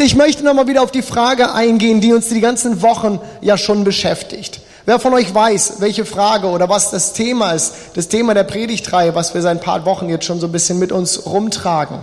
[0.00, 3.82] Ich möchte nochmal wieder auf die Frage eingehen, die uns die ganzen Wochen ja schon
[3.82, 4.60] beschäftigt.
[4.86, 9.16] Wer von euch weiß, welche Frage oder was das Thema ist, das Thema der Predigtreihe,
[9.16, 11.98] was wir seit ein paar Wochen jetzt schon so ein bisschen mit uns rumtragen?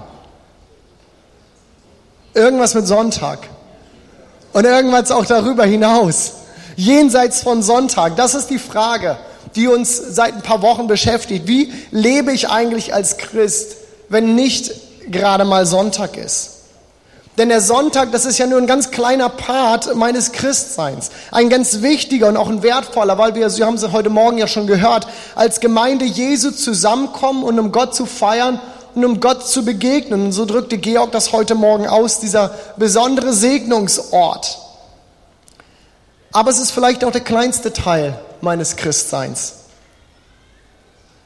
[2.34, 3.48] Irgendwas mit Sonntag.
[4.52, 6.34] Und irgendwas auch darüber hinaus.
[6.76, 8.18] Jenseits von Sonntag.
[8.18, 9.16] Das ist die Frage,
[9.56, 11.48] die uns seit ein paar Wochen beschäftigt.
[11.48, 13.78] Wie lebe ich eigentlich als Christ,
[14.10, 14.74] wenn nicht
[15.10, 16.55] gerade mal Sonntag ist?
[17.38, 21.12] Denn der Sonntag, das ist ja nur ein ganz kleiner Part meines Christseins.
[21.32, 24.48] Ein ganz wichtiger und auch ein wertvoller, weil wir, Sie haben es heute Morgen ja
[24.48, 28.62] schon gehört, als Gemeinde Jesu zusammenkommen und um Gott zu feiern
[28.94, 30.26] und um Gott zu begegnen.
[30.28, 34.58] Und so drückte Georg das heute Morgen aus, dieser besondere Segnungsort.
[36.32, 39.65] Aber es ist vielleicht auch der kleinste Teil meines Christseins.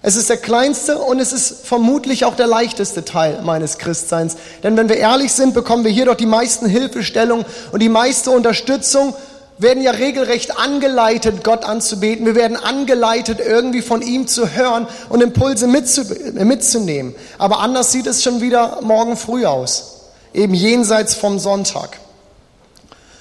[0.02, 4.38] Es ist der kleinste und es ist vermutlich auch der leichteste Teil meines Christseins.
[4.63, 8.31] Denn wenn wir ehrlich sind, bekommen wir hier doch die meisten Hilfestellungen und die meiste
[8.31, 9.13] Unterstützung,
[9.58, 12.25] werden ja regelrecht angeleitet, Gott anzubeten.
[12.25, 17.13] Wir werden angeleitet, irgendwie von ihm zu hören und Impulse mitzunehmen.
[17.38, 19.97] Aber anders sieht es schon wieder morgen früh aus.
[20.34, 22.00] Eben jenseits vom Sonntag.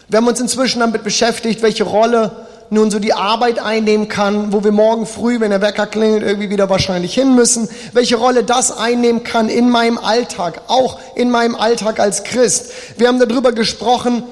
[0.07, 4.63] Wir haben uns inzwischen damit beschäftigt, welche Rolle nun so die Arbeit einnehmen kann, wo
[4.63, 8.77] wir morgen früh, wenn der Wecker klingelt, irgendwie wieder wahrscheinlich hin müssen, welche Rolle das
[8.77, 12.73] einnehmen kann in meinem Alltag, auch in meinem Alltag als Christ.
[12.97, 14.23] Wir haben darüber gesprochen,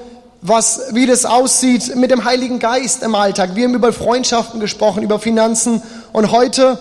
[0.41, 3.55] was, wie das aussieht mit dem Heiligen Geist im Alltag.
[3.55, 5.81] Wir haben über Freundschaften gesprochen, über Finanzen
[6.13, 6.77] und heute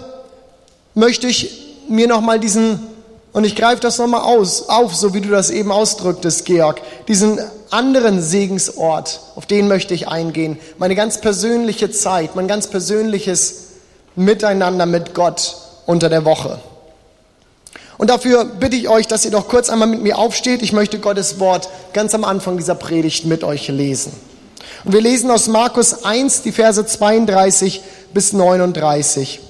[0.95, 2.81] möchte ich mir nochmal diesen
[3.37, 6.81] und ich greife das nochmal aus, auf, so wie du das eben ausdrücktest, Georg.
[7.07, 10.59] Diesen anderen Segensort, auf den möchte ich eingehen.
[10.79, 13.65] Meine ganz persönliche Zeit, mein ganz persönliches
[14.15, 16.61] Miteinander mit Gott unter der Woche.
[17.99, 20.63] Und dafür bitte ich euch, dass ihr doch kurz einmal mit mir aufsteht.
[20.63, 24.15] Ich möchte Gottes Wort ganz am Anfang dieser Predigt mit euch lesen.
[24.85, 27.83] Und wir lesen aus Markus 1, die Verse 32
[28.15, 29.41] bis 39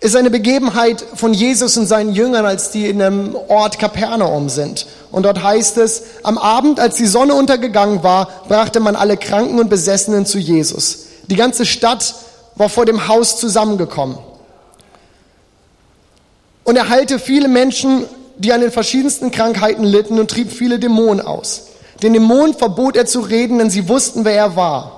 [0.00, 4.86] ist eine Begebenheit von Jesus und seinen Jüngern, als die in einem Ort Kapernaum sind.
[5.10, 9.58] Und dort heißt es, am Abend, als die Sonne untergegangen war, brachte man alle Kranken
[9.58, 11.06] und Besessenen zu Jesus.
[11.26, 12.14] Die ganze Stadt
[12.54, 14.18] war vor dem Haus zusammengekommen.
[16.62, 18.04] Und er heilte viele Menschen,
[18.36, 21.68] die an den verschiedensten Krankheiten litten und trieb viele Dämonen aus.
[22.02, 24.97] Den Dämonen verbot er zu reden, denn sie wussten, wer er war.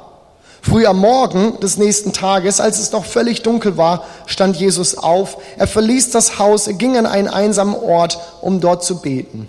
[0.62, 5.38] Früh am Morgen des nächsten Tages, als es noch völlig dunkel war, stand Jesus auf.
[5.56, 9.48] Er verließ das Haus, er ging an einen einsamen Ort, um dort zu beten.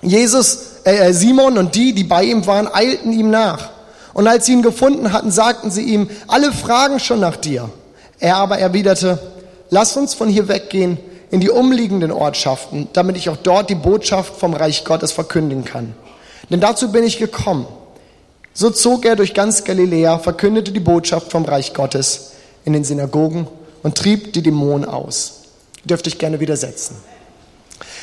[0.00, 3.70] Jesus, äh, äh, Simon und die, die bei ihm waren, eilten ihm nach.
[4.14, 7.68] Und als sie ihn gefunden hatten, sagten sie ihm, alle fragen schon nach dir.
[8.18, 9.18] Er aber erwiderte,
[9.70, 10.98] lass uns von hier weggehen
[11.30, 15.94] in die umliegenden Ortschaften, damit ich auch dort die Botschaft vom Reich Gottes verkündigen kann.
[16.48, 17.66] Denn dazu bin ich gekommen.
[18.54, 22.32] So zog er durch ganz Galiläa, verkündete die Botschaft vom Reich Gottes
[22.64, 23.46] in den Synagogen
[23.82, 25.34] und trieb die Dämonen aus.
[25.84, 26.96] Dürfte ich gerne widersetzen.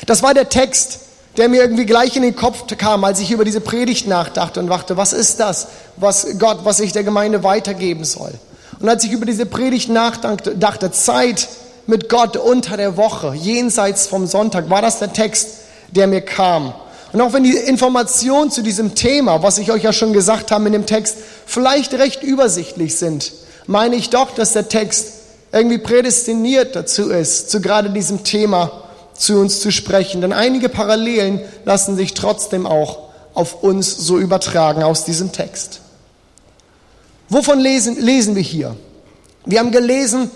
[0.06, 1.00] Das war der Text,
[1.36, 4.68] der mir irgendwie gleich in den Kopf kam, als ich über diese Predigt nachdachte und
[4.68, 8.32] dachte, was ist das, was Gott, was ich der Gemeinde weitergeben soll.
[8.80, 11.48] Und als ich über diese Predigt nachdachte, dachte, Zeit
[11.86, 15.48] mit Gott unter der Woche, jenseits vom Sonntag, war das der Text,
[15.90, 16.74] der mir kam.
[17.12, 20.66] Und auch wenn die Informationen zu diesem Thema, was ich euch ja schon gesagt habe
[20.66, 23.32] in dem Text, vielleicht recht übersichtlich sind,
[23.66, 25.12] meine ich doch, dass der Text
[25.52, 28.82] irgendwie prädestiniert dazu ist, zu gerade diesem Thema
[29.14, 30.20] zu uns zu sprechen.
[30.20, 35.80] Denn einige Parallelen lassen sich trotzdem auch auf uns so übertragen aus diesem Text.
[37.28, 38.76] Wovon lesen, lesen wir hier?
[39.44, 40.30] Wir haben gelesen,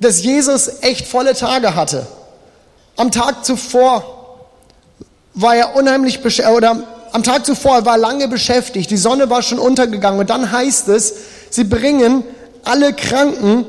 [0.00, 2.06] dass Jesus echt volle Tage hatte.
[2.96, 4.17] Am Tag zuvor
[5.40, 6.76] war er unheimlich oder
[7.12, 8.90] am Tag zuvor war er lange beschäftigt.
[8.90, 11.14] Die Sonne war schon untergegangen und dann heißt es,
[11.50, 12.24] sie bringen
[12.64, 13.64] alle Kranken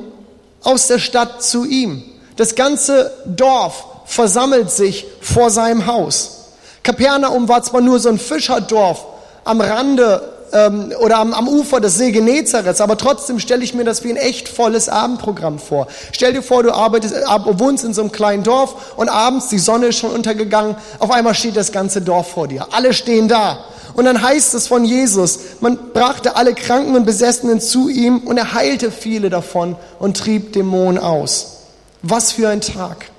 [0.64, 2.04] aus der Stadt zu ihm.
[2.38, 6.48] Das ganze Dorf versammelt sich vor seinem Haus.
[6.82, 9.06] Kapernaum war zwar nur so ein Fischerdorf
[9.44, 10.22] am Rande
[10.54, 14.10] ähm, oder am, am Ufer des See Genezareth, aber trotzdem stelle ich mir das wie
[14.10, 15.88] ein echt volles Abendprogramm vor.
[16.12, 19.60] Stell dir vor, du arbeitest, äh, wohnst in so einem kleinen Dorf und abends, die
[19.60, 22.68] Sonne ist schon untergegangen, auf einmal steht das ganze Dorf vor dir.
[22.72, 23.66] Alle stehen da.
[23.96, 28.38] Und dann heißt es von Jesus, man brachte alle Kranken und Besessenen zu ihm und
[28.38, 31.58] er heilte viele davon und trieb Dämonen aus.
[32.02, 33.12] Was für ein Tag.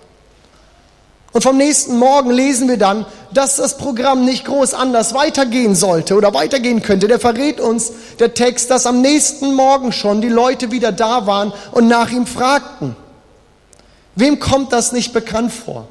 [1.32, 6.16] Und vom nächsten Morgen lesen wir dann, dass das Programm nicht groß anders weitergehen sollte
[6.16, 7.06] oder weitergehen könnte.
[7.06, 11.52] Der verrät uns der Text, dass am nächsten Morgen schon die Leute wieder da waren
[11.70, 12.96] und nach ihm fragten.
[14.16, 15.86] Wem kommt das nicht bekannt vor?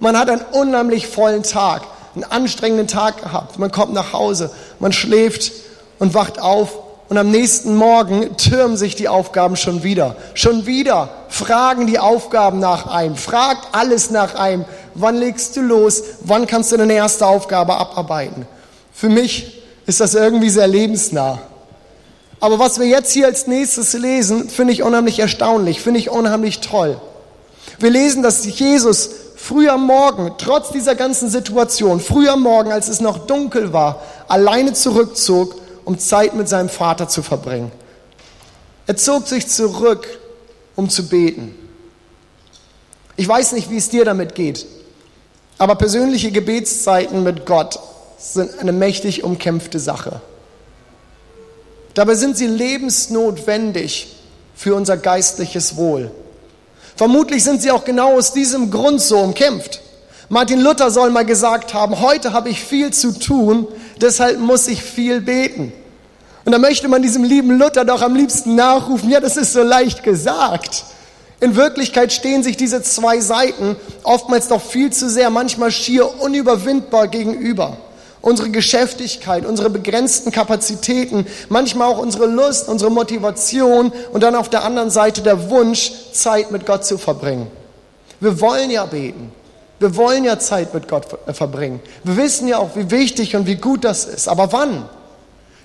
[0.00, 1.82] Man hat einen unheimlich vollen Tag.
[2.14, 3.58] einen anstrengenden Tag gehabt.
[3.58, 5.52] Man kommt nach Hause, man schläft
[5.98, 10.16] und wacht auf und am nächsten Morgen türmen sich die Aufgaben schon wieder.
[10.32, 14.64] Schon wieder fragen die Aufgaben nach einem, fragt alles nach einem.
[14.94, 16.02] Wann legst du los?
[16.22, 18.46] Wann kannst du deine erste Aufgabe abarbeiten?
[18.92, 21.40] Für mich ist das irgendwie sehr lebensnah.
[22.40, 26.60] Aber was wir jetzt hier als nächstes lesen, finde ich unheimlich erstaunlich, finde ich unheimlich
[26.60, 27.00] toll.
[27.78, 32.88] Wir lesen, dass Jesus früh am Morgen, trotz dieser ganzen Situation, früh am Morgen, als
[32.88, 37.70] es noch dunkel war, alleine zurückzog, um Zeit mit seinem Vater zu verbringen.
[38.86, 40.06] Er zog sich zurück,
[40.76, 41.54] um zu beten.
[43.16, 44.66] Ich weiß nicht, wie es dir damit geht,
[45.58, 47.78] aber persönliche Gebetszeiten mit Gott
[48.18, 50.20] sind eine mächtig umkämpfte Sache.
[51.94, 54.16] Dabei sind sie lebensnotwendig
[54.56, 56.10] für unser geistliches Wohl.
[56.96, 59.80] Vermutlich sind sie auch genau aus diesem Grund so umkämpft.
[60.28, 63.68] Martin Luther soll mal gesagt haben, heute habe ich viel zu tun,
[64.00, 65.72] deshalb muss ich viel beten.
[66.44, 69.62] Und da möchte man diesem lieben Luther doch am liebsten nachrufen, ja, das ist so
[69.62, 70.84] leicht gesagt.
[71.40, 77.08] In Wirklichkeit stehen sich diese zwei Seiten oftmals doch viel zu sehr, manchmal schier unüberwindbar
[77.08, 77.78] gegenüber
[78.24, 84.64] unsere Geschäftigkeit, unsere begrenzten Kapazitäten, manchmal auch unsere Lust, unsere Motivation und dann auf der
[84.64, 87.48] anderen Seite der Wunsch, Zeit mit Gott zu verbringen.
[88.20, 89.30] Wir wollen ja beten.
[89.84, 91.04] Wir wollen ja Zeit mit Gott
[91.34, 91.78] verbringen.
[92.04, 94.28] Wir wissen ja auch, wie wichtig und wie gut das ist.
[94.28, 94.88] Aber wann?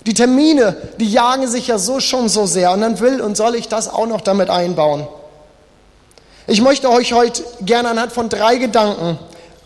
[0.04, 2.70] Die Termine, die jagen sich ja so schon so sehr.
[2.72, 5.08] Und dann will und soll ich das auch noch damit einbauen.
[6.46, 9.18] Ich möchte euch heute gerne anhand von drei Gedanken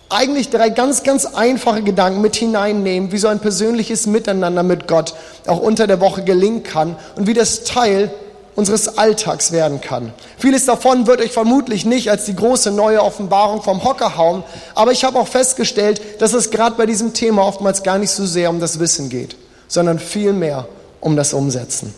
[0.09, 5.15] eigentlich drei ganz, ganz einfache Gedanken mit hineinnehmen, wie so ein persönliches Miteinander mit Gott
[5.49, 8.13] auch unter der Woche gelingen kann und wie das Teil
[8.55, 10.13] unseres Alltags werden kann.
[10.39, 14.93] Vieles davon wird euch vermutlich nicht als die große neue Offenbarung vom Hocker hauen, aber
[14.93, 18.51] ich habe auch festgestellt, dass es gerade bei diesem Thema oftmals gar nicht so sehr
[18.51, 19.37] um das Wissen geht,
[19.69, 20.69] sondern vielmehr
[21.01, 21.95] um das Umsetzen.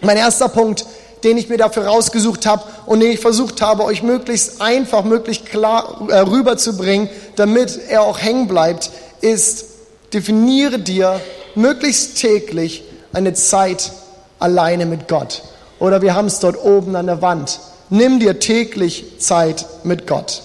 [0.00, 0.84] Mein erster Punkt
[1.24, 5.46] den ich mir dafür rausgesucht habe und den ich versucht habe, euch möglichst einfach, möglichst
[5.46, 8.90] klar äh, rüberzubringen, damit er auch hängen bleibt,
[9.20, 9.64] ist,
[10.12, 11.20] definiere dir
[11.54, 13.92] möglichst täglich eine Zeit
[14.38, 15.42] alleine mit Gott.
[15.78, 17.60] Oder wir haben es dort oben an der Wand.
[17.90, 20.42] Nimm dir täglich Zeit mit Gott.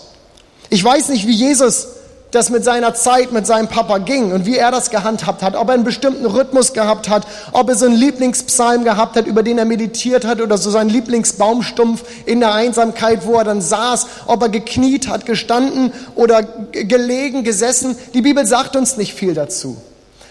[0.70, 1.88] Ich weiß nicht, wie Jesus
[2.32, 5.68] das mit seiner Zeit mit seinem Papa ging und wie er das gehandhabt hat, ob
[5.68, 9.58] er einen bestimmten Rhythmus gehabt hat, ob er so einen Lieblingspsalm gehabt hat, über den
[9.58, 14.44] er meditiert hat oder so seinen Lieblingsbaumstumpf in der Einsamkeit, wo er dann saß, ob
[14.44, 17.98] er gekniet hat, gestanden oder gelegen, gesessen.
[18.14, 19.78] Die Bibel sagt uns nicht viel dazu.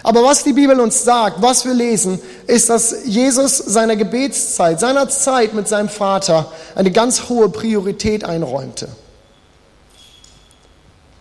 [0.03, 5.09] Aber was die Bibel uns sagt, was wir lesen, ist, dass Jesus seiner Gebetszeit, seiner
[5.09, 8.89] Zeit mit seinem Vater eine ganz hohe Priorität einräumte.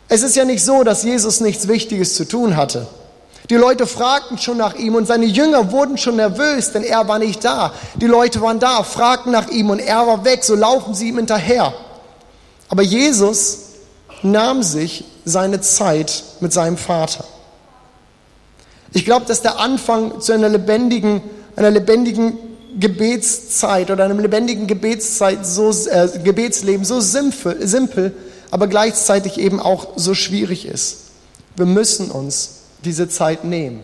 [0.10, 2.88] Es ist ja nicht so, dass Jesus nichts Wichtiges zu tun hatte.
[3.50, 7.18] Die Leute fragten schon nach ihm und seine Jünger wurden schon nervös, denn er war
[7.18, 7.74] nicht da.
[7.96, 11.18] Die Leute waren da, fragten nach ihm und er war weg, so laufen sie ihm
[11.18, 11.74] hinterher.
[12.70, 13.60] Aber Jesus
[14.22, 17.24] nahm sich seine Zeit mit seinem Vater.
[18.94, 21.22] Ich glaube, dass der Anfang zu einer lebendigen,
[21.56, 22.38] einer lebendigen
[22.80, 28.14] Gebetszeit oder einem lebendigen Gebetszeit so, äh, Gebetsleben so simpel, simpel
[28.52, 30.98] aber gleichzeitig eben auch so schwierig ist.
[31.56, 33.82] Wir müssen uns diese Zeit nehmen.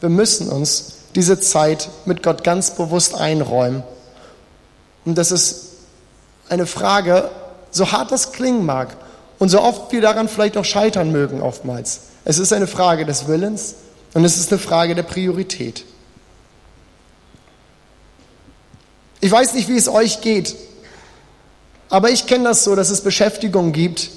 [0.00, 3.82] Wir müssen uns diese Zeit mit Gott ganz bewusst einräumen.
[5.04, 5.66] Und das ist
[6.48, 7.30] eine Frage,
[7.70, 8.96] so hart das klingen mag
[9.38, 12.00] und so oft wir daran vielleicht auch scheitern mögen oftmals.
[12.24, 13.74] Es ist eine Frage des Willens
[14.14, 15.84] und es ist eine Frage der Priorität.
[19.20, 20.56] Ich weiß nicht, wie es euch geht,
[21.88, 24.10] aber ich kenne das so, dass es Beschäftigungen gibt,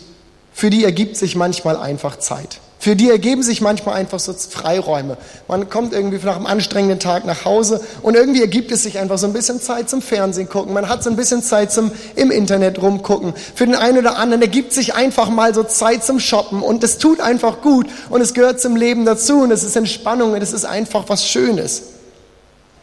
[0.54, 2.60] für die ergibt sich manchmal einfach Zeit.
[2.86, 5.18] Für die ergeben sich manchmal einfach so Freiräume.
[5.48, 9.18] Man kommt irgendwie nach einem anstrengenden Tag nach Hause und irgendwie ergibt es sich einfach
[9.18, 10.72] so ein bisschen Zeit zum Fernsehen gucken.
[10.72, 13.34] Man hat so ein bisschen Zeit zum im Internet rumgucken.
[13.56, 17.00] Für den einen oder anderen ergibt sich einfach mal so Zeit zum Shoppen und es
[17.00, 20.54] tut einfach gut und es gehört zum Leben dazu und es ist Entspannung und es
[20.54, 21.82] ist einfach was Schönes.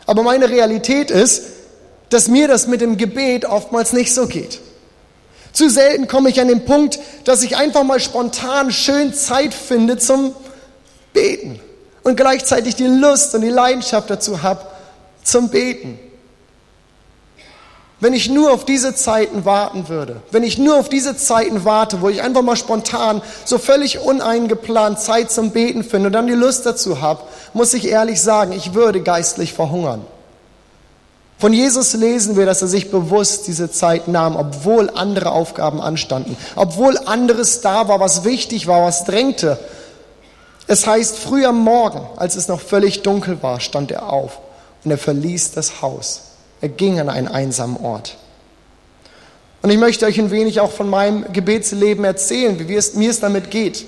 [0.07, 1.45] Aber meine Realität ist,
[2.09, 4.59] dass mir das mit dem Gebet oftmals nicht so geht.
[5.53, 9.99] Zu selten komme ich an den Punkt, dass ich einfach mal spontan schön Zeit finde
[9.99, 10.35] zum
[11.13, 11.61] Beten
[12.03, 14.65] und gleichzeitig die Lust und die Leidenschaft dazu habe
[15.23, 15.99] zum Beten.
[18.01, 22.01] Wenn ich nur auf diese Zeiten warten würde, wenn ich nur auf diese Zeiten warte,
[22.01, 26.33] wo ich einfach mal spontan, so völlig uneingeplant Zeit zum Beten finde und dann die
[26.33, 30.05] Lust dazu habe, muss ich ehrlich sagen, ich würde geistlich verhungern.
[31.43, 36.37] Von Jesus lesen wir, dass er sich bewusst diese Zeit nahm, obwohl andere Aufgaben anstanden,
[36.55, 39.59] obwohl anderes da war, was wichtig war, was drängte.
[40.69, 44.39] Es heißt, früh am Morgen, als es noch völlig dunkel war, stand er auf
[44.85, 46.21] und er verließ das Haus.
[46.61, 48.19] Er ging an einen einsamen Ort.
[49.63, 53.19] Und ich möchte euch ein wenig auch von meinem Gebetsleben erzählen, wie es, mir es
[53.19, 53.85] damit geht.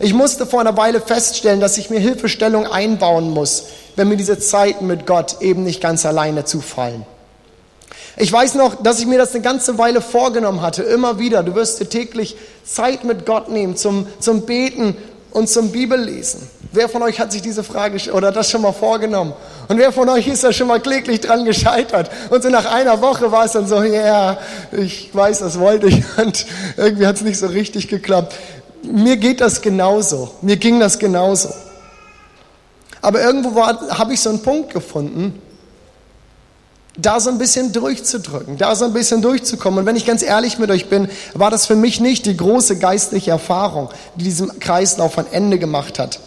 [0.00, 3.64] Ich musste vor einer Weile feststellen, dass ich mir Hilfestellung einbauen muss,
[3.96, 7.04] wenn mir diese Zeiten mit Gott eben nicht ganz alleine zufallen.
[8.16, 11.42] Ich weiß noch, dass ich mir das eine ganze Weile vorgenommen hatte, immer wieder.
[11.42, 14.96] Du wirst dir täglich Zeit mit Gott nehmen zum, zum Beten
[15.30, 16.48] und zum Bibellesen.
[16.72, 19.32] Wer von euch hat sich diese Frage oder das schon mal vorgenommen?
[19.68, 22.10] Und wer von euch ist da schon mal kläglich dran gescheitert?
[22.30, 24.38] Und so nach einer Woche war es dann so, ja,
[24.72, 26.44] ich weiß, das wollte ich und
[26.76, 28.34] irgendwie hat es nicht so richtig geklappt.
[28.82, 30.30] Mir geht das genauso.
[30.42, 31.50] Mir ging das genauso.
[33.00, 35.40] Aber irgendwo habe ich so einen Punkt gefunden,
[36.96, 39.80] da so ein bisschen durchzudrücken, da so ein bisschen durchzukommen.
[39.80, 42.78] Und wenn ich ganz ehrlich mit euch bin, war das für mich nicht die große
[42.78, 46.18] geistliche Erfahrung, die diesem Kreislauf ein Ende gemacht hat.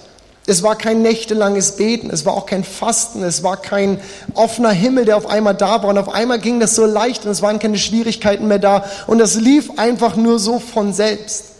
[0.48, 4.00] Es war kein nächtelanges Beten, es war auch kein Fasten, es war kein
[4.34, 5.90] offener Himmel, der auf einmal da war.
[5.90, 8.86] Und auf einmal ging das so leicht und es waren keine Schwierigkeiten mehr da.
[9.08, 11.51] Und das lief einfach nur so von selbst.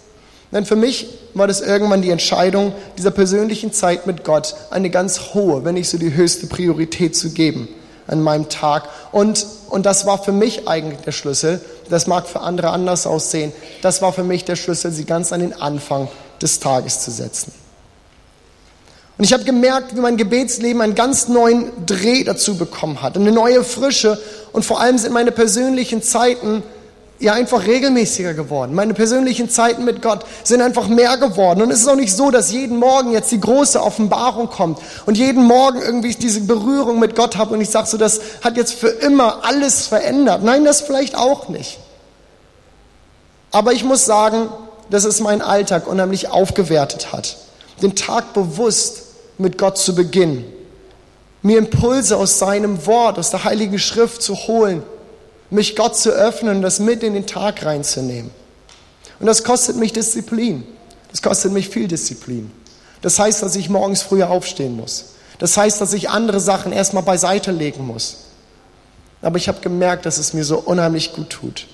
[0.52, 5.34] Denn für mich war das irgendwann die Entscheidung, dieser persönlichen Zeit mit Gott eine ganz
[5.34, 7.70] hohe, wenn nicht so die höchste Priorität zu geben
[8.08, 8.90] an meinem Tag.
[9.12, 11.62] Und, und das war für mich eigentlich der Schlüssel.
[11.90, 13.54] Das mag für andere anders aussehen.
[13.82, 16.10] Das war für mich der Schlüssel, sie ganz an den Anfang
[16.42, 17.54] des Tages zu setzen.
[19.18, 23.32] Und ich habe gemerkt, wie mein Gebetsleben einen ganz neuen Dreh dazu bekommen hat, eine
[23.32, 24.20] neue Frische.
[24.52, 26.64] Und vor allem sind meine persönlichen Zeiten
[27.22, 28.74] ja einfach regelmäßiger geworden.
[28.74, 31.62] Meine persönlichen Zeiten mit Gott sind einfach mehr geworden.
[31.62, 35.18] Und es ist auch nicht so, dass jeden Morgen jetzt die große Offenbarung kommt und
[35.18, 38.58] jeden Morgen irgendwie ich diese Berührung mit Gott habe und ich sage so, das hat
[38.58, 40.44] jetzt für immer alles verändert.
[40.44, 41.80] Nein, das vielleicht auch nicht.
[43.52, 44.50] Aber ich muss sagen,
[44.90, 47.38] dass es meinen Alltag unheimlich aufgewertet hat.
[47.82, 49.04] Den Tag bewusst
[49.38, 50.46] mit Gott zu beginnen.
[51.44, 54.84] Mir Impulse aus seinem Wort, aus der Heiligen Schrift zu holen
[55.52, 58.32] mich Gott zu öffnen und das mit in den Tag reinzunehmen.
[59.20, 60.64] Und das kostet mich Disziplin.
[61.12, 62.52] Das kostet mich viel Disziplin.
[63.02, 65.14] Das heißt, dass ich morgens früher aufstehen muss.
[65.38, 68.18] Das heißt, dass ich andere Sachen erstmal beiseite legen muss.
[69.22, 71.68] Aber ich habe gemerkt, dass es mir so unheimlich gut tut.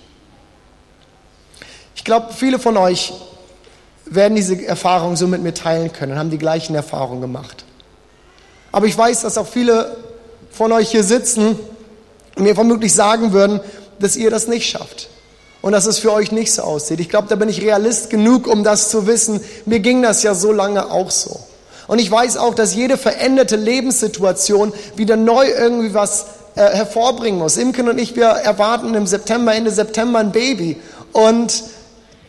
[1.95, 3.13] Ich glaube, viele von euch
[4.05, 7.63] werden diese Erfahrung so mit mir teilen können und haben die gleichen Erfahrungen gemacht.
[8.71, 9.97] Aber ich weiß, dass auch viele
[10.49, 11.59] von euch hier sitzen
[12.37, 13.59] mir vermutlich sagen würden,
[13.99, 15.09] dass ihr das nicht schafft
[15.61, 16.99] und dass es für euch nicht so aussieht.
[16.99, 19.41] Ich glaube, da bin ich realist genug, um das zu wissen.
[19.65, 21.39] Mir ging das ja so lange auch so.
[21.87, 26.25] Und ich weiß auch, dass jede veränderte Lebenssituation wieder neu irgendwie was
[26.55, 27.57] äh, hervorbringen muss.
[27.57, 30.77] Imken und ich, wir erwarten im September, Ende September ein Baby.
[31.13, 31.63] Und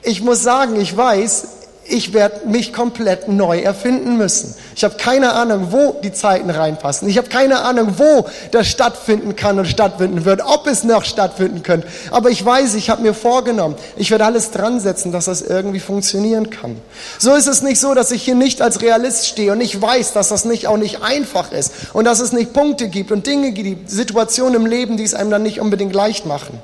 [0.03, 1.49] ich muss sagen, ich weiß,
[1.89, 4.55] ich werde mich komplett neu erfinden müssen.
[4.77, 7.09] Ich habe keine Ahnung, wo die Zeiten reinpassen.
[7.09, 11.63] Ich habe keine Ahnung, wo das stattfinden kann und stattfinden wird, ob es noch stattfinden
[11.63, 11.87] könnte.
[12.11, 15.81] Aber ich weiß, ich habe mir vorgenommen, ich werde alles dran setzen, dass das irgendwie
[15.81, 16.77] funktionieren kann.
[17.19, 20.13] So ist es nicht so, dass ich hier nicht als Realist stehe und ich weiß,
[20.13, 23.53] dass das nicht auch nicht einfach ist und dass es nicht Punkte gibt und Dinge
[23.53, 26.61] gibt, Situationen im Leben, die es einem dann nicht unbedingt leicht machen.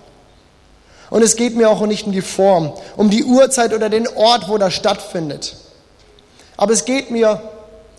[1.14, 4.48] Und es geht mir auch nicht um die Form, um die Uhrzeit oder den Ort,
[4.48, 5.54] wo das stattfindet.
[6.56, 7.40] Aber es geht mir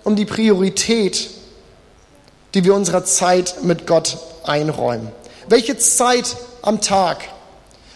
[0.03, 1.29] um die Priorität,
[2.53, 5.07] die wir unserer Zeit mit Gott einräumen.
[5.47, 7.19] Welche Zeit am Tag?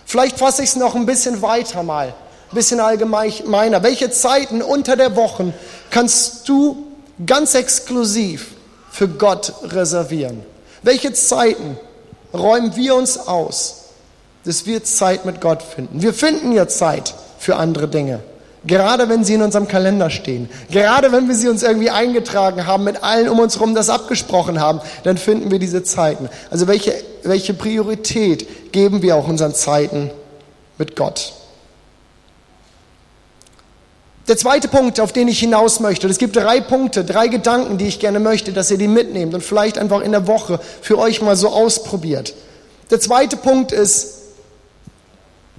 [0.05, 2.07] Vielleicht fasse ich es noch ein bisschen weiter mal,
[2.51, 3.83] ein bisschen allgemeiner.
[3.83, 5.51] Welche Zeiten unter der Woche
[5.89, 6.87] kannst du
[7.25, 8.51] ganz exklusiv
[8.89, 10.45] für Gott reservieren?
[10.81, 11.77] Welche Zeiten
[12.33, 13.88] räumen wir uns aus?
[14.45, 16.01] Dass wir Zeit mit Gott finden.
[16.01, 18.21] Wir finden ja Zeit für andere Dinge.
[18.65, 20.49] Gerade wenn sie in unserem Kalender stehen.
[20.69, 24.59] Gerade wenn wir sie uns irgendwie eingetragen haben, mit allen um uns herum das abgesprochen
[24.59, 26.29] haben, dann finden wir diese Zeiten.
[26.49, 26.93] Also welche,
[27.23, 30.11] welche Priorität geben wir auch unseren Zeiten
[30.77, 31.33] mit Gott?
[34.27, 37.87] Der zweite Punkt, auf den ich hinaus möchte, es gibt drei Punkte, drei Gedanken, die
[37.87, 41.21] ich gerne möchte, dass ihr die mitnehmt und vielleicht einfach in der Woche für euch
[41.21, 42.35] mal so ausprobiert.
[42.91, 44.18] Der zweite Punkt ist,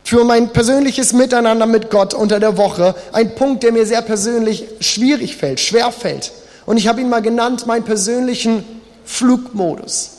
[0.04, 4.64] für mein persönliches Miteinander mit Gott unter der Woche ein Punkt, der mir sehr persönlich
[4.80, 6.32] schwierig fällt, schwer fällt.
[6.66, 8.64] Und ich habe ihn mal genannt, meinen persönlichen
[9.04, 10.10] Flugmodus.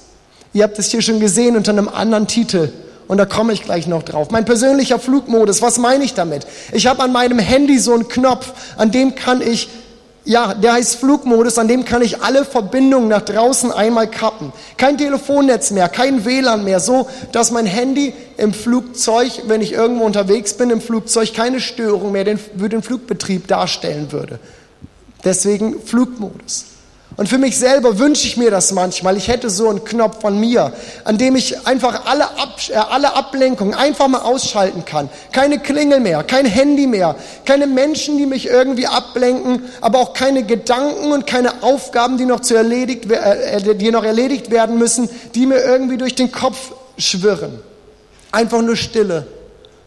[0.54, 2.72] Ihr habt es hier schon gesehen unter einem anderen Titel.
[3.08, 4.32] Und da komme ich gleich noch drauf.
[4.32, 6.46] Mein persönlicher Flugmodus, was meine ich damit?
[6.72, 9.68] Ich habe an meinem Handy so einen Knopf, an dem kann ich
[10.24, 14.54] ja, der heißt Flugmodus, an dem kann ich alle Verbindungen nach draußen einmal kappen.
[14.78, 20.04] Kein Telefonnetz mehr, kein WLAN mehr, so dass mein Handy im Flugzeug, wenn ich irgendwo
[20.04, 24.40] unterwegs bin im Flugzeug, keine Störung mehr für den Flugbetrieb darstellen würde.
[25.24, 26.66] Deswegen Flugmodus.
[27.18, 29.18] Und für mich selber wünsche ich mir das manchmal.
[29.18, 30.72] Ich hätte so einen Knopf von mir,
[31.04, 35.10] an dem ich einfach alle, Ab äh, alle Ablenkungen einfach mal ausschalten kann.
[35.32, 37.16] Keine Klingel mehr, kein Handy mehr,
[37.46, 42.40] keine Menschen, die mich irgendwie ablenken, aber auch keine Gedanken und keine Aufgaben, die noch,
[42.40, 46.72] zu erledigt, äh, äh, die noch erledigt werden müssen, die mir irgendwie durch den Kopf
[46.98, 47.60] schwirren.
[48.32, 49.28] Einfach nur Stille,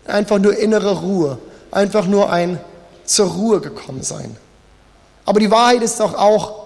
[0.06, 1.38] einfach nur innere Ruhe,
[1.70, 2.60] einfach nur ein
[3.06, 4.36] zur Ruhe gekommen sein.
[5.24, 6.63] Aber die Wahrheit ist doch auch,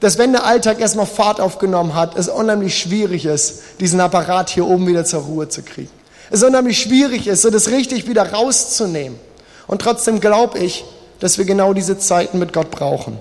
[0.00, 4.66] dass wenn der Alltag erstmal Fahrt aufgenommen hat, es unheimlich schwierig ist, diesen Apparat hier
[4.66, 5.90] oben wieder zur Ruhe zu kriegen.
[6.30, 9.18] Es unheimlich schwierig ist, so das richtig wieder rauszunehmen.
[9.66, 10.84] Und trotzdem glaube ich,
[11.20, 13.18] dass wir genau diese Zeiten mit Gott brauchen.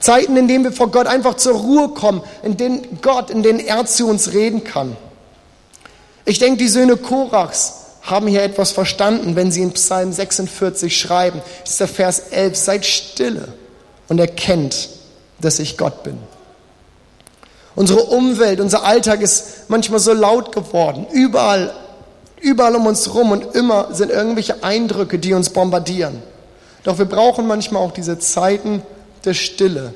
[0.00, 3.60] Zeiten, in denen wir vor Gott einfach zur Ruhe kommen, in denen Gott, in denen
[3.60, 4.96] er zu uns reden kann.
[6.24, 11.40] Ich denke, die Söhne Korachs haben hier etwas verstanden, wenn sie in Psalm 46 schreiben.
[11.62, 13.48] Das ist der Vers 11, seid stille
[14.08, 14.88] und erkennt,
[15.40, 16.18] dass ich Gott bin.
[17.74, 21.06] Unsere Umwelt, unser Alltag ist manchmal so laut geworden.
[21.12, 21.74] Überall,
[22.40, 26.22] überall um uns herum und immer sind irgendwelche Eindrücke, die uns bombardieren.
[26.84, 28.82] Doch wir brauchen manchmal auch diese Zeiten
[29.26, 29.92] der Stille.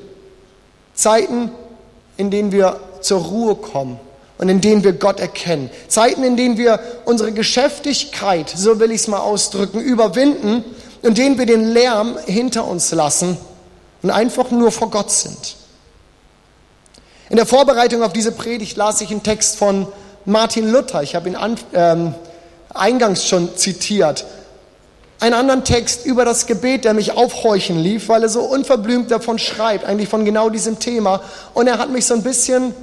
[0.93, 1.51] Zeiten,
[2.17, 3.99] in denen wir zur Ruhe kommen
[4.37, 5.71] und in denen wir Gott erkennen.
[5.87, 10.63] Zeiten, in denen wir unsere Geschäftigkeit, so will ich es mal ausdrücken, überwinden,
[11.01, 13.37] in denen wir den Lärm hinter uns lassen
[14.01, 15.55] und einfach nur vor Gott sind.
[17.29, 19.87] In der Vorbereitung auf diese Predigt las ich einen Text von
[20.25, 21.01] Martin Luther.
[21.01, 22.13] Ich habe ihn an, ähm,
[22.73, 24.25] eingangs schon zitiert.
[25.19, 29.37] Einen anderen Text über das Gebet, der mich aufhorchen lief, weil er so unverblümt davon
[29.39, 31.21] schreibt, eigentlich von genau diesem Thema.
[31.53, 32.73] Und er hat mich so ein bisschen,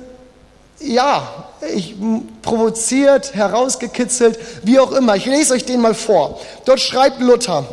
[0.79, 1.45] ja,
[1.75, 1.97] ich,
[2.43, 5.17] provoziert, herausgekitzelt, wie auch immer.
[5.17, 6.41] Ich lese euch den mal vor.
[6.65, 7.65] Dort schreibt Luther,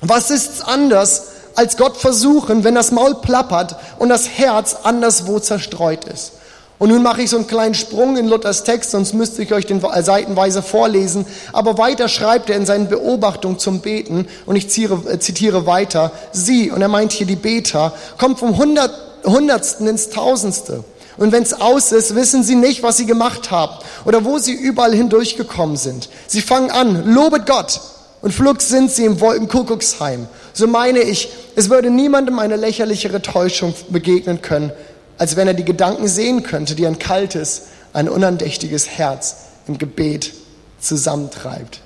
[0.00, 6.04] was ist anders als Gott versuchen, wenn das Maul plappert und das Herz anderswo zerstreut
[6.04, 6.32] ist.
[6.80, 9.66] Und nun mache ich so einen kleinen Sprung in Luthers Text, sonst müsste ich euch
[9.66, 11.26] den seitenweise vorlesen.
[11.52, 16.10] Aber weiter schreibt er in seinen Beobachtungen zum Beten, und ich zitiere, äh, zitiere weiter,
[16.32, 18.92] sie, und er meint hier die Beter, kommt vom Hundert,
[19.26, 20.82] Hundertsten ins Tausendste.
[21.18, 24.54] Und wenn es aus ist, wissen sie nicht, was sie gemacht haben oder wo sie
[24.54, 26.08] überall hindurchgekommen sind.
[26.26, 27.78] Sie fangen an, lobet Gott,
[28.22, 30.28] und flugs sind sie im Wolkenkuckucksheim.
[30.52, 34.72] So meine ich, es würde niemandem eine lächerlichere Täuschung begegnen können,
[35.18, 39.36] als wenn er die Gedanken sehen könnte, die ein kaltes, ein unandächtiges Herz
[39.66, 40.32] im Gebet
[40.80, 41.80] zusammentreibt.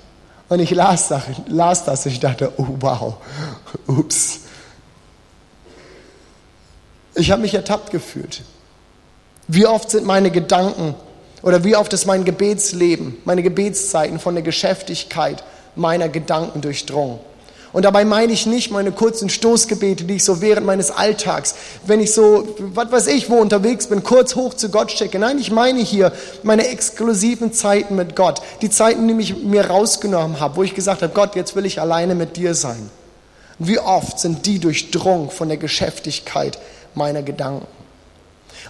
[0.47, 3.15] Und ich las das, las das und ich dachte, oh wow,
[3.87, 4.41] ups.
[7.15, 8.41] Ich habe mich ertappt gefühlt.
[9.47, 10.95] Wie oft sind meine Gedanken
[11.41, 15.43] oder wie oft ist mein Gebetsleben, meine Gebetszeiten von der Geschäftigkeit
[15.75, 17.19] meiner Gedanken durchdrungen.
[17.75, 21.99] Und dabei meine ich nicht meine kurzen Stoßgebete, die ich so während meines Alltags, wenn
[21.99, 25.19] ich so, was weiß ich, wo unterwegs bin, kurz hoch zu Gott stecke.
[25.19, 28.41] Nein, ich meine hier meine exklusiven Zeiten mit Gott.
[28.61, 31.81] Die Zeiten, die ich mir rausgenommen habe, wo ich gesagt habe, Gott, jetzt will ich
[31.81, 32.89] alleine mit dir sein.
[33.59, 36.57] Wie oft sind die durchdrungen von der Geschäftigkeit
[36.93, 37.67] meiner Gedanken?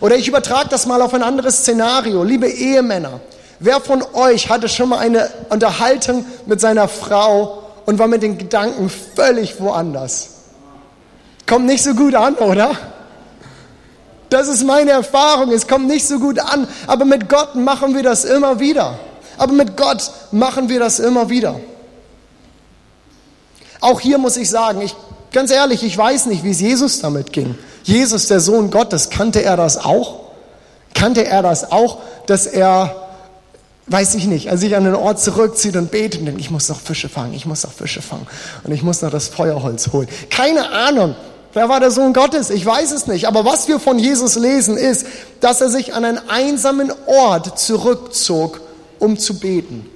[0.02, 2.24] Oder ich übertrage das mal auf ein anderes Szenario.
[2.24, 3.20] Liebe Ehemänner,
[3.60, 8.38] wer von euch hatte schon mal eine Unterhaltung mit seiner Frau und war mit den
[8.38, 10.30] Gedanken völlig woanders?
[11.48, 12.72] Kommt nicht so gut an, oder?
[14.30, 15.52] Das ist meine Erfahrung.
[15.52, 16.68] Es kommt nicht so gut an.
[16.88, 18.98] Aber mit Gott machen wir das immer wieder.
[19.38, 21.60] Aber mit Gott machen wir das immer wieder.
[23.82, 24.96] Auch hier muss ich sagen, ich,
[25.32, 27.56] ganz ehrlich, ich weiß nicht, wie es Jesus damit ging.
[27.84, 30.22] Jesus, der Sohn Gottes, kannte er das auch?
[30.96, 33.05] Kannte er das auch, dass er,
[33.88, 36.80] weiß ich nicht, als sich an den Ort zurückzieht und betet und ich muss noch
[36.80, 38.28] Fische fangen, ich muss noch Fische fangen
[38.64, 40.08] und ich muss noch das Feuerholz holen.
[40.30, 41.16] Keine Ahnung.
[41.54, 42.50] Wer war der Sohn Gottes?
[42.50, 43.28] Ich weiß es nicht.
[43.28, 45.06] Aber was wir von Jesus lesen, ist,
[45.40, 48.60] dass er sich an einen einsamen Ort zurückzog,
[49.00, 49.90] um zu beten.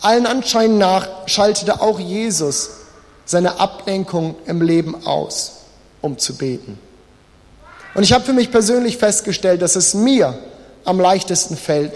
[0.00, 2.70] Allen Anschein nach schaltete auch Jesus
[3.26, 5.62] seine Ablenkung im Leben aus
[6.02, 6.78] um zu beten.
[7.94, 10.38] Und ich habe für mich persönlich festgestellt, dass es mir
[10.84, 11.92] am leichtesten fällt,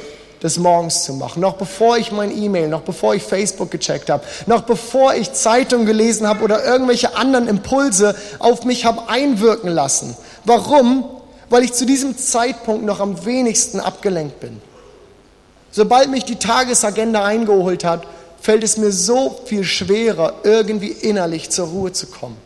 [0.47, 1.41] das morgens zu machen.
[1.41, 5.87] Noch bevor ich mein E-Mail, noch bevor ich Facebook gecheckt habe, noch bevor ich Zeitung
[5.87, 10.17] gelesen habe oder irgendwelche anderen Impulse auf mich habe einwirken lassen.
[10.45, 11.05] Warum?
[11.51, 14.61] Weil ich zu diesem Zeitpunkt noch am wenigsten abgelenkt bin.
[15.73, 18.07] Sobald mich die Tagesagenda eingeholt hat,
[18.41, 22.37] fällt es mir so viel schwerer, irgendwie innerlich zur Ruhe zu kommen.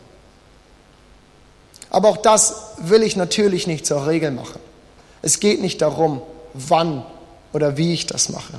[1.91, 4.59] Aber auch das will ich natürlich nicht zur Regel machen.
[5.21, 6.23] Es geht nicht darum,
[6.55, 7.05] wann
[7.53, 8.53] oder wie ich das mache.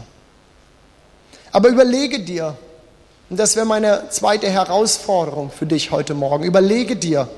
[1.50, 2.57] Aber überlege dir,
[3.31, 7.28] und das wäre meine zweite Herausforderung für dich heute Morgen, überlege dir,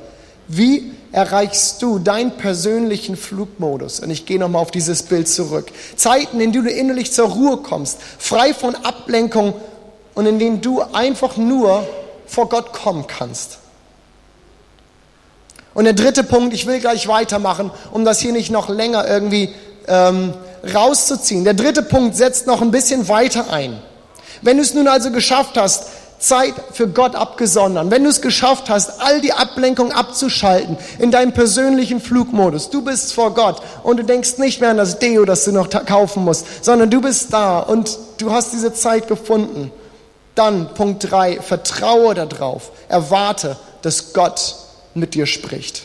[0.46, 4.00] Wie erreichst du deinen persönlichen Flugmodus?
[4.00, 5.70] Und ich gehe nochmal auf dieses Bild zurück.
[5.96, 9.54] Zeiten, in denen du innerlich zur Ruhe kommst, frei von Ablenkung
[10.14, 11.86] und in denen du einfach nur
[12.26, 13.58] vor Gott kommen kannst.
[15.72, 19.52] Und der dritte Punkt, ich will gleich weitermachen, um das hier nicht noch länger irgendwie
[19.88, 20.34] ähm,
[20.72, 21.44] rauszuziehen.
[21.44, 23.80] Der dritte Punkt setzt noch ein bisschen weiter ein.
[24.42, 25.86] Wenn du es nun also geschafft hast,
[26.18, 31.32] Zeit für Gott abgesondert, wenn du es geschafft hast, all die Ablenkung abzuschalten in deinem
[31.32, 35.44] persönlichen Flugmodus, du bist vor Gott und du denkst nicht mehr an das Deo, das
[35.44, 39.70] du noch kaufen musst, sondern du bist da und du hast diese Zeit gefunden.
[40.34, 44.56] Dann Punkt drei: vertraue darauf, erwarte, dass Gott
[44.94, 45.82] mit dir spricht.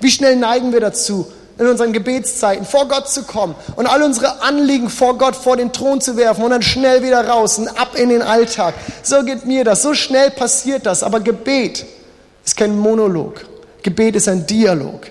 [0.00, 4.40] Wie schnell neigen wir dazu, in unseren Gebetszeiten vor Gott zu kommen und all unsere
[4.40, 7.94] Anliegen vor Gott vor den Thron zu werfen und dann schnell wieder raus und ab
[7.94, 8.74] in den Alltag.
[9.02, 11.02] So geht mir das, so schnell passiert das.
[11.02, 11.84] Aber Gebet
[12.44, 13.44] ist kein Monolog.
[13.82, 15.02] Gebet ist ein Dialog.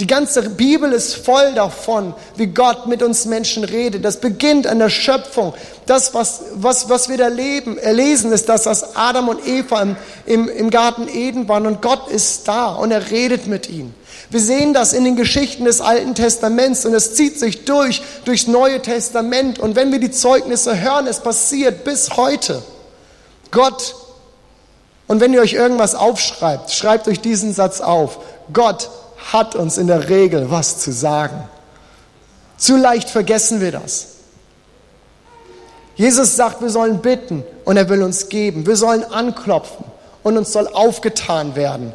[0.00, 4.04] Die ganze Bibel ist voll davon, wie Gott mit uns Menschen redet.
[4.04, 5.54] Das beginnt an der Schöpfung.
[5.86, 9.96] Das, was, was, was wir da leben, erlesen, ist das, dass Adam und Eva im,
[10.26, 13.94] im, im Garten Eden waren und Gott ist da und er redet mit ihnen.
[14.30, 18.46] Wir sehen das in den Geschichten des Alten Testaments und es zieht sich durch, durchs
[18.46, 19.58] Neue Testament.
[19.58, 22.62] Und wenn wir die Zeugnisse hören, es passiert bis heute.
[23.50, 23.94] Gott,
[25.06, 28.18] und wenn ihr euch irgendwas aufschreibt, schreibt euch diesen Satz auf.
[28.52, 28.90] Gott
[29.32, 31.48] hat uns in der Regel was zu sagen.
[32.56, 34.08] Zu leicht vergessen wir das.
[35.96, 38.66] Jesus sagt, wir sollen bitten und er will uns geben.
[38.66, 39.84] Wir sollen anklopfen
[40.22, 41.92] und uns soll aufgetan werden.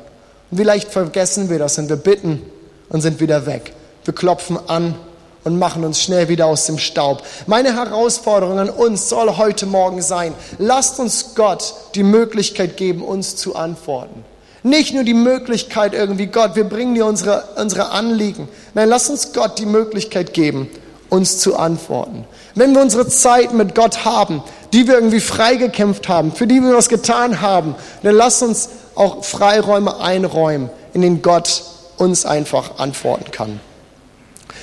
[0.52, 2.42] Und vielleicht vergessen wir das und wir bitten
[2.90, 3.74] und sind wieder weg.
[4.06, 4.96] Wir klopfen an
[5.44, 7.24] und machen uns schnell wieder aus dem Staub.
[7.48, 13.36] Meine Herausforderung an uns soll heute Morgen sein, lasst uns Gott die Möglichkeit geben, uns
[13.36, 14.26] zu antworten.
[14.62, 18.50] Nicht nur die Möglichkeit irgendwie, Gott, wir bringen dir unsere, unsere Anliegen.
[18.74, 20.70] Nein, lass uns Gott die Möglichkeit geben,
[21.10, 22.26] uns zu antworten.
[22.56, 26.76] Wenn wir unsere Zeit mit Gott haben, die wir irgendwie freigekämpft haben, für die wir
[26.76, 31.64] was getan haben, dann lass uns auch Freiräume einräumen, in denen Gott
[31.98, 33.60] uns einfach antworten kann.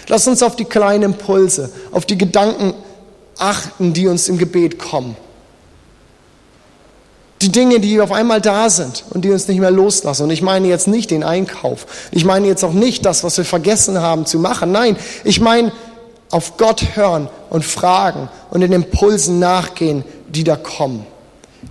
[0.09, 2.75] Lass uns auf die kleinen Impulse, auf die Gedanken
[3.39, 5.17] achten, die uns im Gebet kommen.
[7.43, 10.23] Die Dinge, die auf einmal da sind und die uns nicht mehr loslassen.
[10.25, 11.87] Und ich meine jetzt nicht den Einkauf.
[12.11, 14.73] Ich meine jetzt auch nicht das, was wir vergessen haben zu machen.
[14.73, 15.71] Nein, ich meine
[16.31, 21.07] auf Gott hören und fragen und den Impulsen nachgehen, die da kommen.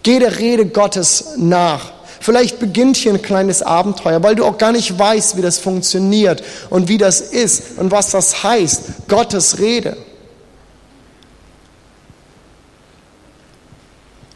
[0.04, 1.92] Geh der Rede Gottes nach.
[2.20, 6.44] Vielleicht beginnt hier ein kleines Abenteuer, weil du auch gar nicht weißt, wie das funktioniert
[6.70, 9.98] und wie das ist und was das heißt, Gottes Rede.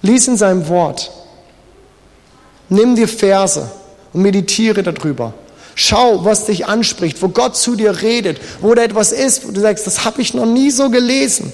[0.01, 1.11] Lies in seinem Wort.
[2.69, 3.69] Nimm dir Verse
[4.13, 5.33] und meditiere darüber.
[5.81, 9.61] Schau, was dich anspricht, wo Gott zu dir redet, wo da etwas ist, wo du
[9.61, 11.53] sagst, das habe ich noch nie so gelesen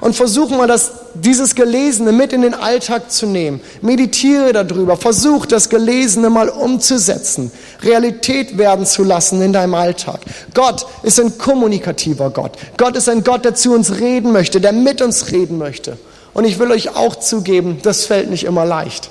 [0.00, 3.60] und versuch mal, das, dieses Gelesene mit in den Alltag zu nehmen.
[3.82, 4.96] Meditiere darüber.
[4.96, 7.52] Versuch, das Gelesene mal umzusetzen,
[7.82, 10.20] Realität werden zu lassen in deinem Alltag.
[10.54, 12.52] Gott ist ein kommunikativer Gott.
[12.78, 15.98] Gott ist ein Gott, der zu uns reden möchte, der mit uns reden möchte.
[16.32, 19.10] Und ich will euch auch zugeben, das fällt nicht immer leicht.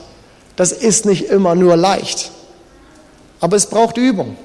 [0.55, 2.31] Das ist nicht immer nur leicht.
[3.39, 4.35] Aber es braucht Übung.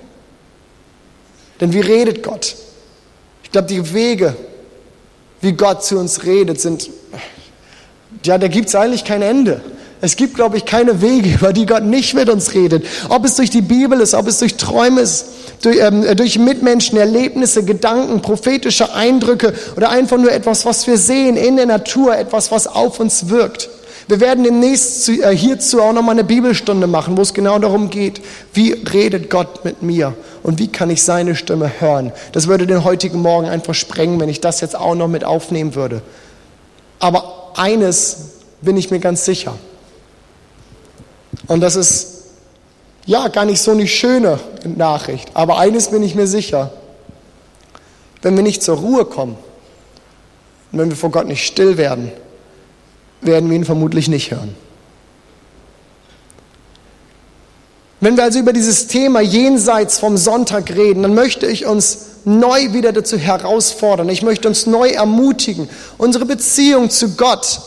[1.62, 2.56] Denn wie redet Gott?
[3.44, 4.34] Ich glaube, die Wege,
[5.40, 6.90] wie Gott zu uns redet, sind,
[8.24, 9.60] ja, da gibt es eigentlich kein Ende.
[10.00, 12.84] Es gibt, glaube ich, keine Wege, über die Gott nicht mit uns redet.
[13.10, 15.26] Ob es durch die Bibel ist, ob es durch Träume ist,
[15.62, 20.98] durch, ähm, äh, durch Mitmenschen, Erlebnisse, Gedanken, prophetische Eindrücke oder einfach nur etwas, was wir
[20.98, 23.70] sehen in der Natur, etwas, was auf uns wirkt.
[24.12, 28.20] Wir werden demnächst äh, hierzu auch nochmal eine Bibelstunde machen, wo es genau darum geht,
[28.52, 32.12] wie redet Gott mit mir und wie kann ich seine Stimme hören.
[32.32, 35.74] Das würde den heutigen Morgen einfach sprengen, wenn ich das jetzt auch noch mit aufnehmen
[35.74, 36.02] würde.
[36.98, 39.54] Aber eines bin ich mir ganz sicher.
[41.46, 42.24] Und das ist
[43.06, 44.38] ja gar nicht so eine schöne
[44.76, 46.70] Nachricht, aber eines bin ich mir sicher.
[48.20, 49.38] Wenn wir nicht zur Ruhe kommen
[50.70, 52.12] und wenn wir vor Gott nicht still werden,
[53.22, 54.54] werden wir ihn vermutlich nicht hören.
[58.00, 62.72] Wenn wir also über dieses Thema jenseits vom Sonntag reden, dann möchte ich uns neu
[62.72, 64.08] wieder dazu herausfordern.
[64.08, 67.60] Ich möchte uns neu ermutigen, unsere Beziehung zu Gott,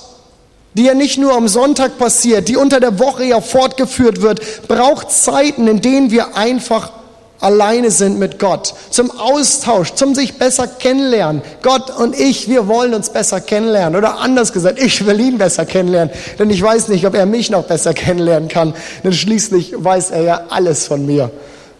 [0.73, 5.09] die ja nicht nur am Sonntag passiert, die unter der Woche ja fortgeführt wird, braucht
[5.09, 6.91] Zeiten, in denen wir einfach
[7.39, 11.41] alleine sind mit Gott, zum Austausch, zum sich besser kennenlernen.
[11.61, 13.97] Gott und ich, wir wollen uns besser kennenlernen.
[13.97, 17.49] Oder anders gesagt, ich will ihn besser kennenlernen, denn ich weiß nicht, ob er mich
[17.49, 21.31] noch besser kennenlernen kann, denn schließlich weiß er ja alles von mir.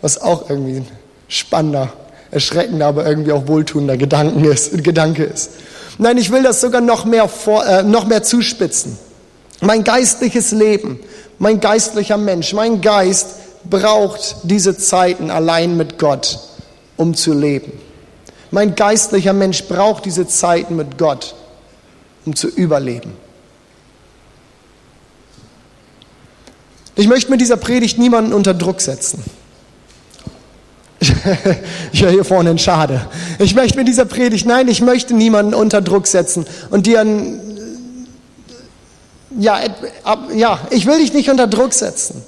[0.01, 0.87] was auch irgendwie ein
[1.27, 1.91] spannender,
[2.31, 5.51] erschreckender, aber irgendwie auch wohltuender Gedanken ist, Gedanke ist.
[5.97, 8.97] Nein, ich will das sogar noch mehr, vor, äh, noch mehr zuspitzen.
[9.61, 10.99] Mein geistliches Leben,
[11.39, 13.27] mein geistlicher Mensch, mein Geist
[13.69, 16.39] braucht diese Zeiten allein mit Gott,
[16.97, 17.71] um zu leben.
[18.51, 21.35] Mein geistlicher Mensch braucht diese Zeiten mit Gott,
[22.25, 23.13] um zu überleben.
[26.95, 29.23] Ich möchte mit dieser Predigt niemanden unter Druck setzen.
[31.91, 33.07] Ich höre hier vorne ein Schade.
[33.39, 37.39] Ich möchte mit dieser Predigt, nein, ich möchte niemanden unter Druck setzen und dir ein,
[39.39, 39.59] ja,
[40.33, 42.23] ja, ich will dich nicht unter Druck setzen.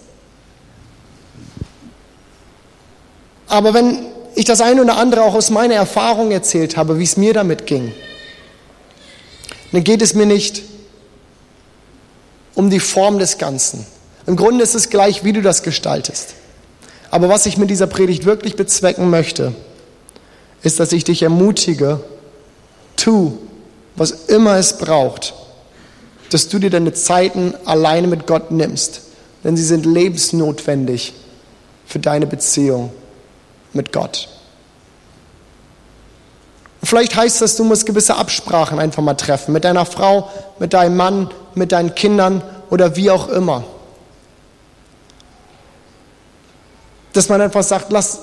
[3.47, 4.05] Aber wenn
[4.35, 7.65] ich das eine oder andere auch aus meiner Erfahrung erzählt habe, wie es mir damit
[7.65, 7.93] ging,
[9.71, 10.63] dann geht es mir nicht
[12.55, 13.85] um die Form des Ganzen.
[14.25, 16.35] Im Grunde ist es gleich, wie du das gestaltest.
[17.09, 19.53] Aber was ich mit dieser Predigt wirklich bezwecken möchte,
[20.61, 22.01] ist, dass ich dich ermutige,
[22.95, 23.37] tu,
[23.95, 25.33] was immer es braucht,
[26.29, 29.01] dass du dir deine Zeiten alleine mit Gott nimmst,
[29.43, 31.13] denn sie sind lebensnotwendig
[31.85, 32.91] für deine Beziehung
[33.77, 34.27] mit Gott.
[36.83, 40.97] Vielleicht heißt das, du musst gewisse Absprachen einfach mal treffen mit deiner Frau, mit deinem
[40.97, 43.63] Mann, mit deinen Kindern oder wie auch immer.
[47.13, 48.19] Dass man einfach sagt, lass,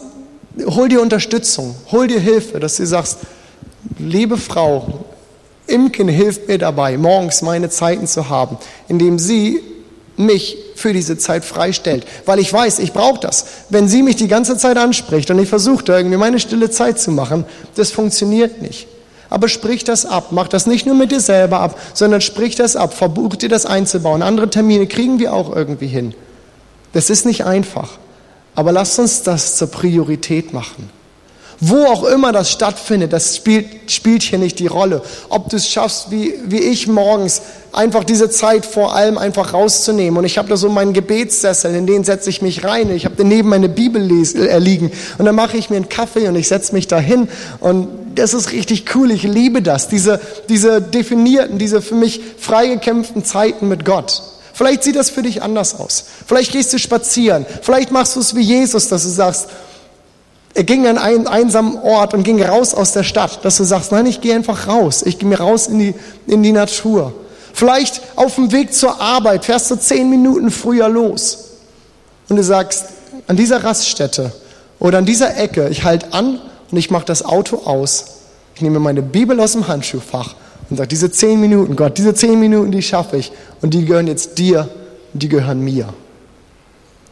[0.66, 3.18] hol dir Unterstützung, hol dir Hilfe, dass du sagst,
[3.98, 5.04] liebe Frau,
[5.66, 9.62] Imken hilft mir dabei, morgens meine Zeiten zu haben, indem sie
[10.16, 13.46] mich für diese Zeit freistellt, weil ich weiß, ich brauche das.
[13.68, 17.10] Wenn sie mich die ganze Zeit anspricht und ich versuche irgendwie meine stille Zeit zu
[17.10, 18.86] machen, das funktioniert nicht.
[19.30, 22.76] Aber sprich das ab, mach das nicht nur mit dir selber ab, sondern sprich das
[22.76, 24.22] ab, verbuch dir das einzubauen.
[24.22, 26.14] Andere Termine kriegen wir auch irgendwie hin.
[26.92, 27.98] Das ist nicht einfach,
[28.54, 30.90] aber lasst uns das zur Priorität machen.
[31.60, 35.02] Wo auch immer das stattfindet, das spielt, spielt hier nicht die Rolle.
[35.28, 37.42] Ob du es schaffst, wie, wie ich morgens,
[37.74, 40.18] einfach diese Zeit vor allem einfach rauszunehmen.
[40.18, 42.90] Und ich habe da so meinen Gebetssessel, in den setze ich mich rein.
[42.90, 44.92] Ich habe daneben meine Bibel äh, liegen.
[45.18, 47.28] Und dann mache ich mir einen Kaffee und ich setze mich dahin.
[47.60, 49.10] Und das ist richtig cool.
[49.10, 49.88] Ich liebe das.
[49.88, 54.22] Diese, diese definierten, diese für mich freigekämpften Zeiten mit Gott.
[54.52, 56.04] Vielleicht sieht das für dich anders aus.
[56.26, 57.44] Vielleicht gehst du spazieren.
[57.62, 59.48] Vielleicht machst du es wie Jesus, dass du sagst,
[60.54, 63.90] er ging an einen einsamen Ort und ging raus aus der Stadt, dass du sagst,
[63.90, 65.94] nein, ich gehe einfach raus, ich gehe mir raus in die,
[66.28, 67.12] in die Natur.
[67.52, 71.50] Vielleicht auf dem Weg zur Arbeit fährst du zehn Minuten früher los
[72.28, 72.86] und du sagst,
[73.26, 74.32] an dieser Raststätte
[74.78, 76.40] oder an dieser Ecke, ich halte an
[76.70, 78.04] und ich mache das Auto aus.
[78.54, 80.34] Ich nehme meine Bibel aus dem Handschuhfach
[80.70, 84.06] und sage, diese zehn Minuten, Gott, diese zehn Minuten, die schaffe ich und die gehören
[84.06, 84.68] jetzt dir
[85.12, 85.92] und die gehören mir.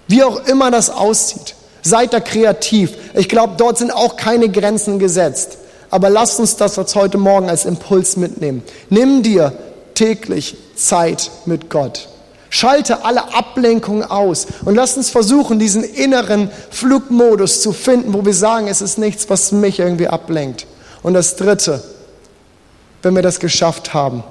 [0.06, 1.54] Wie auch immer das aussieht.
[1.82, 2.92] Seid da kreativ.
[3.14, 5.58] Ich glaube, dort sind auch keine Grenzen gesetzt.
[5.90, 8.62] Aber lasst uns das jetzt heute Morgen als Impuls mitnehmen.
[8.88, 9.52] Nimm dir
[9.94, 12.08] täglich Zeit mit Gott.
[12.48, 18.34] Schalte alle Ablenkungen aus und lass uns versuchen, diesen inneren Flugmodus zu finden, wo wir
[18.34, 20.66] sagen, es ist nichts, was mich irgendwie ablenkt.
[21.02, 21.82] Und das Dritte,
[23.02, 24.22] wenn wir das geschafft haben,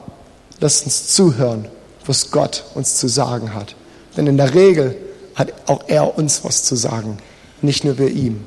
[0.60, 1.68] lasst uns zuhören,
[2.06, 3.76] was Gott uns zu sagen hat.
[4.16, 4.96] Denn in der Regel
[5.36, 7.18] hat auch er uns was zu sagen
[7.64, 8.46] nicht nur wir ihm.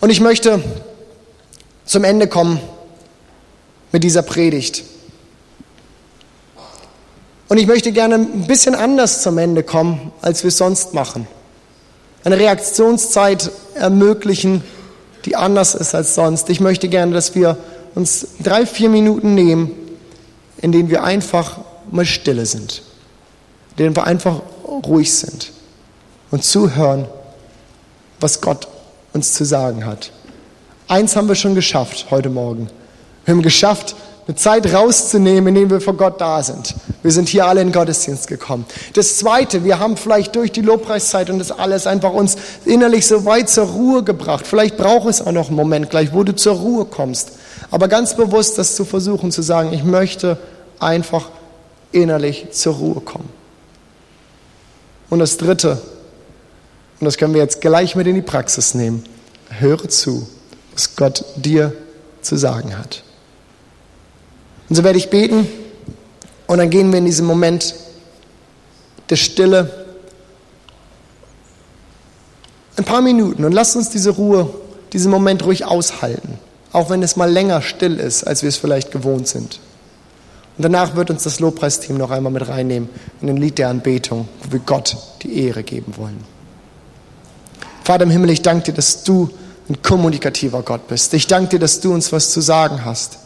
[0.00, 0.62] Und ich möchte
[1.84, 2.60] zum Ende kommen
[3.92, 4.84] mit dieser Predigt.
[7.48, 11.28] Und ich möchte gerne ein bisschen anders zum Ende kommen, als wir sonst machen.
[12.24, 14.64] Eine Reaktionszeit ermöglichen,
[15.24, 16.50] die anders ist als sonst.
[16.50, 17.56] Ich möchte gerne, dass wir
[17.94, 19.70] uns drei, vier Minuten nehmen,
[20.58, 21.58] in denen wir einfach
[21.90, 22.82] mal stille sind,
[23.70, 25.52] in denen wir einfach ruhig sind
[26.30, 27.06] und zuhören,
[28.20, 28.68] was Gott
[29.12, 30.10] uns zu sagen hat.
[30.88, 32.68] Eins haben wir schon geschafft heute Morgen.
[33.24, 36.74] Wir haben geschafft, eine Zeit rauszunehmen, in der wir vor Gott da sind.
[37.02, 38.66] Wir sind hier alle in Gottesdienst gekommen.
[38.94, 43.24] Das Zweite, wir haben vielleicht durch die Lobpreiszeit und das alles einfach uns innerlich so
[43.24, 44.46] weit zur Ruhe gebracht.
[44.46, 47.32] Vielleicht braucht es auch noch einen Moment gleich, wo du zur Ruhe kommst.
[47.70, 50.38] Aber ganz bewusst das zu versuchen, zu sagen, ich möchte
[50.80, 51.28] einfach
[51.92, 53.28] innerlich zur Ruhe kommen.
[55.08, 55.80] Und das Dritte,
[56.98, 59.04] und das können wir jetzt gleich mit in die Praxis nehmen.
[59.50, 60.26] Höre zu,
[60.72, 61.72] was Gott dir
[62.22, 63.02] zu sagen hat.
[64.68, 65.46] Und so werde ich beten
[66.46, 67.74] und dann gehen wir in diesen Moment
[69.10, 69.86] der Stille
[72.76, 74.52] ein paar Minuten und lasst uns diese Ruhe,
[74.92, 76.38] diesen Moment ruhig aushalten,
[76.72, 79.60] auch wenn es mal länger still ist, als wir es vielleicht gewohnt sind.
[80.56, 82.88] Und danach wird uns das Lobpreisteam noch einmal mit reinnehmen
[83.20, 86.35] in ein Lied der Anbetung, wo wir Gott die Ehre geben wollen.
[87.86, 89.30] Vater im Himmel, ich danke dir, dass du
[89.68, 91.14] ein kommunikativer Gott bist.
[91.14, 93.20] Ich danke dir, dass du uns was zu sagen hast.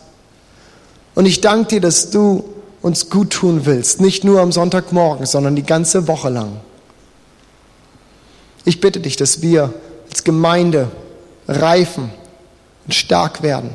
[1.15, 2.45] Und ich danke dir, dass du
[2.83, 6.61] uns gut tun willst, nicht nur am Sonntagmorgen, sondern die ganze Woche lang.
[8.67, 9.73] Ich bitte dich, dass wir
[10.11, 10.91] als Gemeinde
[11.49, 12.11] reifen
[12.85, 13.71] und stark werden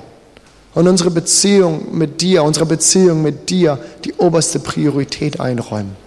[0.75, 6.04] und unsere Beziehung mit dir, unsere Beziehung mit dir die oberste Priorität einräumen.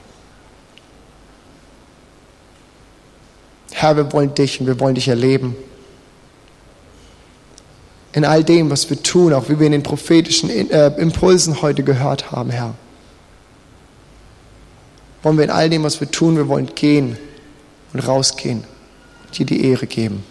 [3.81, 5.55] Herr, wir wollen dich und wir wollen dich erleben.
[8.12, 11.85] In all dem, was wir tun, auch wie wir in den prophetischen äh, Impulsen heute
[11.85, 12.75] gehört haben, Herr.
[15.23, 17.17] Wollen wir in all dem, was wir tun, wir wollen gehen
[17.93, 18.64] und rausgehen
[19.25, 20.25] und dir die Ehre geben.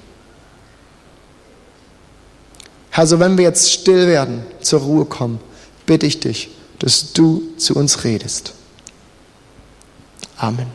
[2.90, 5.40] Herr, so wenn wir jetzt still werden, zur Ruhe kommen,
[5.86, 8.52] bitte ich dich, dass du zu uns redest.
[10.36, 10.68] Amen.